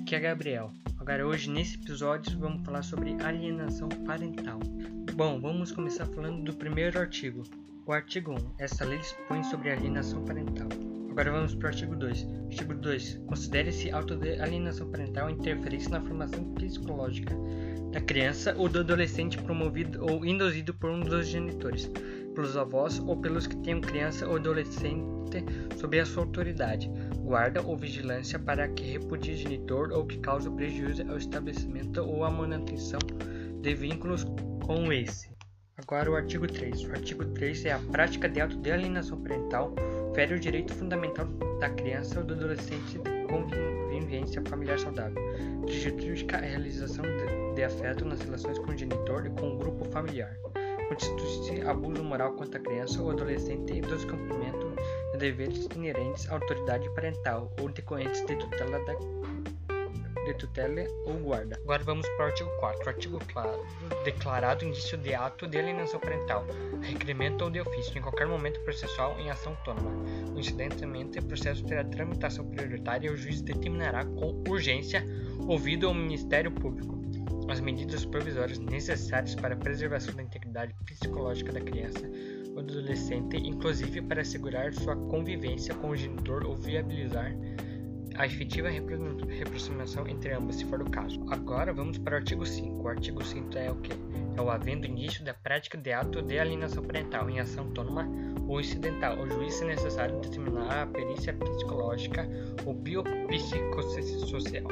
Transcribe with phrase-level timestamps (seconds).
[0.00, 0.70] aqui é Gabriel.
[0.98, 4.60] Agora hoje nesse episódio vamos falar sobre alienação parental.
[5.14, 7.42] Bom, vamos começar falando do primeiro artigo.
[7.84, 8.36] O artigo 1.
[8.58, 10.68] Essa lei dispõe sobre alienação parental.
[11.10, 12.26] Agora vamos para o artigo 2.
[12.44, 13.20] Artigo 2.
[13.26, 17.34] Considere-se auto de alienação parental interferência na formação psicológica
[17.92, 21.90] da criança ou do adolescente promovido ou induzido por um dos genitores,
[22.34, 25.44] pelos avós ou pelos que tenham criança ou adolescente
[25.76, 31.02] sob a sua autoridade, guarda ou vigilância para que repudie genitor ou que cause prejuízo
[31.10, 33.00] ao estabelecimento ou à manutenção
[33.60, 34.24] de vínculos
[34.64, 35.28] com esse.
[35.76, 36.84] Agora o artigo 3.
[36.84, 39.74] O artigo 3 é a prática de ato de alienação parental,
[40.14, 41.26] fere o direito fundamental
[41.60, 43.67] da criança ou do adolescente de convivência
[44.46, 45.22] familiar saudável,
[45.62, 49.84] prejudica a realização de, de afeto nas relações com o genitor e com o grupo
[49.86, 50.36] familiar,
[50.88, 54.74] constitui-se abuso moral contra a criança ou adolescente e descumprimento
[55.18, 58.94] deveres inerentes à autoridade parental ou decorrentes de tutela, da,
[60.28, 61.58] de tutela ou guarda.
[61.62, 62.84] Agora vamos para o artigo 4.
[62.84, 63.66] O artigo claro,
[64.04, 66.46] declarado indício de ato de alienação parental,
[66.82, 69.90] requerimento ou de ofício, em qualquer momento processual em ação autônoma.
[70.32, 75.04] Coincidentemente, o processo terá tramitação prioritária e o juiz determinará com urgência,
[75.46, 76.98] ouvido ao Ministério Público,
[77.48, 82.06] as medidas provisórias necessárias para a preservação da integridade psicológica da criança
[82.54, 87.32] ou do adolescente, inclusive para assegurar sua convivência com o genitor ou viabilizar
[88.18, 91.24] a efetiva reaproximação entre ambos, se for o caso.
[91.30, 92.82] Agora vamos para o artigo 5.
[92.82, 93.92] O artigo 5 é o que?
[94.36, 98.08] É o havendo início da prática de ato de alienação parental em ação autônoma
[98.48, 99.16] ou incidental.
[99.18, 102.28] O juiz, se necessário, determinar a perícia psicológica
[102.66, 104.66] ou biopsicossocial.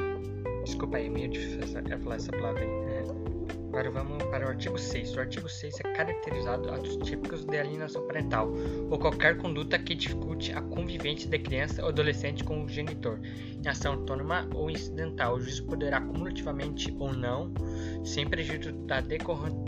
[0.65, 1.61] Desculpa aí, é meio difícil
[1.99, 3.36] falar essa palavra aí.
[3.67, 5.15] Agora vamos para o artigo 6.
[5.15, 8.51] O artigo 6 é caracterizado atos típicos de alienação parental
[8.89, 13.67] ou qualquer conduta que dificulte a convivência da criança ou adolescente com o genitor, em
[13.67, 15.35] ação autônoma ou incidental.
[15.35, 17.53] O juiz poderá cumulativamente ou não,
[18.03, 19.67] sem prejuízo da decorrente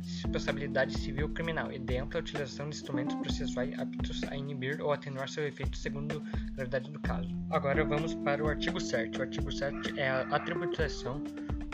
[0.00, 4.92] responsabilidade civil ou criminal, e dentro a utilização de instrumentos processuais aptos a inibir ou
[4.92, 7.28] atenuar seu efeito segundo a gravidade do caso.
[7.50, 9.18] Agora vamos para o artigo 7.
[9.18, 11.22] O artigo 7 é a atribuição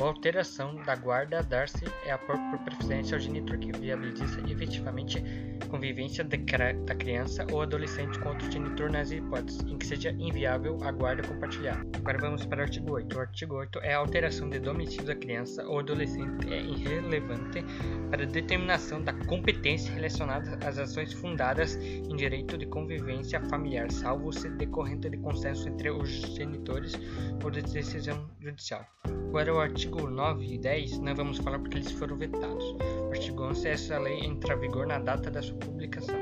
[0.01, 5.23] ou alteração da guarda a dar-se é a por preferência ao genitor que viabiliza efetivamente
[5.62, 10.79] a convivência da criança ou adolescente com outro genitor nas hipóteses em que seja inviável
[10.83, 11.87] a guarda compartilhada.
[11.99, 13.17] Agora vamos para o artigo 8.
[13.17, 17.65] O artigo 8 é a alteração de domicílio da criança ou adolescente é irrelevante
[18.11, 24.33] para a determinação da competência relacionada às ações fundadas em direito de convivência familiar, salvo
[24.33, 26.95] se decorrente de consenso entre os genitores
[27.43, 28.87] ou de decisão judicial.
[29.29, 32.65] Agora o artigo 9 e 10 não vamos falar porque eles foram vetados.
[33.09, 36.17] O artigo 11 essa lei entra em vigor na data da sua publicação.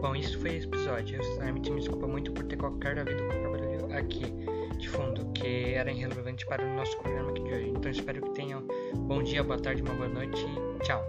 [0.00, 1.16] Bom, isso foi esse episódio.
[1.16, 3.46] Eu sinceramente me desculpa muito por ter qualquer havido com
[3.96, 4.32] aqui
[4.78, 7.68] de fundo, que era irrelevante para o nosso programa aqui de hoje.
[7.70, 8.62] Então espero que tenham
[8.94, 11.02] bom dia, boa tarde, uma boa noite e tchau.